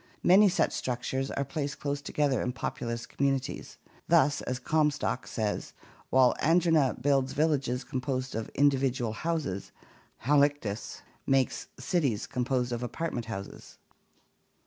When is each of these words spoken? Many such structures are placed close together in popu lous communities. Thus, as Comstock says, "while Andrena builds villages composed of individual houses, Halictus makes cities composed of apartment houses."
Many 0.23 0.49
such 0.49 0.71
structures 0.73 1.29
are 1.29 1.45
placed 1.45 1.79
close 1.79 2.01
together 2.01 2.41
in 2.41 2.53
popu 2.53 2.87
lous 2.87 3.05
communities. 3.05 3.77
Thus, 4.07 4.41
as 4.41 4.57
Comstock 4.57 5.27
says, 5.27 5.73
"while 6.09 6.33
Andrena 6.41 6.99
builds 6.99 7.33
villages 7.33 7.83
composed 7.83 8.33
of 8.33 8.49
individual 8.55 9.13
houses, 9.13 9.71
Halictus 10.23 11.03
makes 11.27 11.67
cities 11.79 12.25
composed 12.25 12.71
of 12.71 12.81
apartment 12.81 13.27
houses." 13.27 13.77